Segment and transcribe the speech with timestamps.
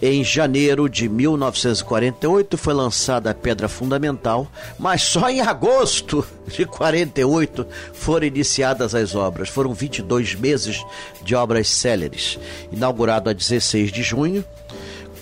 [0.00, 4.46] em janeiro de 1948 foi lançada a pedra fundamental,
[4.78, 9.48] mas só em agosto de 48 foram iniciadas as obras.
[9.48, 10.84] Foram 22 meses
[11.22, 12.38] de obras céleres.
[12.70, 14.44] Inaugurado a 16 de junho,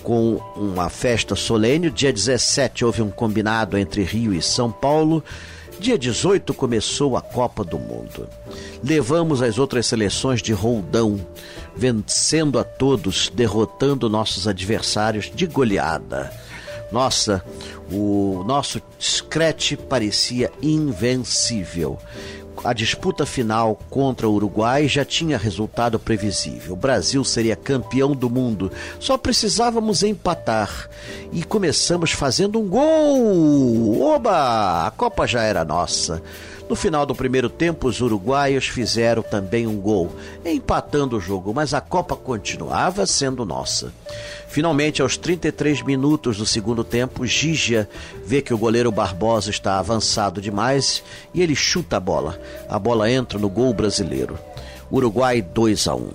[0.03, 1.89] com uma festa solene.
[1.89, 5.23] Dia 17 houve um combinado entre Rio e São Paulo.
[5.79, 8.27] Dia 18 começou a Copa do Mundo.
[8.83, 11.19] Levamos as outras seleções de roldão,
[11.75, 16.31] vencendo a todos, derrotando nossos adversários de goleada.
[16.91, 17.43] Nossa,
[17.91, 21.99] o nosso Scratch parecia invencível
[22.63, 26.73] a disputa final contra o Uruguai já tinha resultado previsível.
[26.73, 28.71] O Brasil seria campeão do mundo.
[28.99, 30.89] Só precisávamos empatar.
[31.31, 34.01] E começamos fazendo um gol!
[34.01, 34.87] Oba!
[34.87, 36.21] A Copa já era nossa.
[36.67, 41.75] No final do primeiro tempo, os uruguaios fizeram também um gol, empatando o jogo, mas
[41.75, 43.93] a Copa continuava sendo nossa.
[44.47, 47.87] Finalmente, aos 33 minutos do segundo tempo, Gigia
[48.25, 51.03] vê que o goleiro Barbosa está avançado demais
[51.35, 52.39] e ele chuta a bola.
[52.67, 54.37] A bola entra no gol brasileiro.
[54.91, 56.09] Uruguai 2 a 1.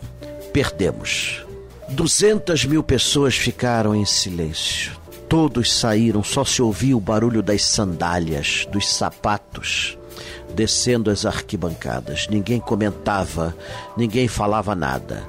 [0.53, 1.45] Perdemos.
[1.89, 4.93] 200 mil pessoas ficaram em silêncio.
[5.29, 9.97] Todos saíram, só se ouvia o barulho das sandálias, dos sapatos
[10.51, 12.27] descendo as arquibancadas.
[12.29, 13.57] Ninguém comentava,
[13.97, 15.23] ninguém falava nada.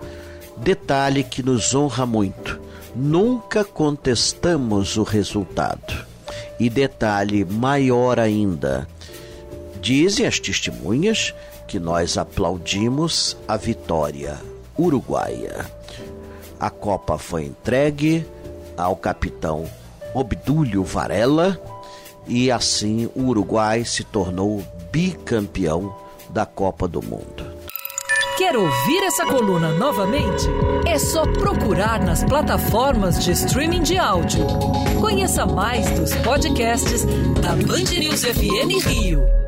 [0.58, 2.60] Detalhe que nos honra muito:
[2.96, 6.06] nunca contestamos o resultado.
[6.60, 8.88] E detalhe maior ainda:
[9.82, 11.34] dizem as testemunhas
[11.68, 14.40] que nós aplaudimos a vitória
[14.78, 15.66] uruguaia.
[16.60, 18.26] A Copa foi entregue
[18.78, 19.66] ao capitão
[20.14, 21.60] Obdúlio Varela
[22.28, 25.96] e assim o Uruguai se tornou bicampeão
[26.30, 27.52] da Copa do Mundo.
[28.38, 30.48] Quer ouvir essa coluna novamente?
[30.88, 34.46] É só procurar nas plataformas de streaming de áudio.
[35.00, 37.06] Conheça mais dos podcasts
[37.42, 39.41] da Band News FM Rio.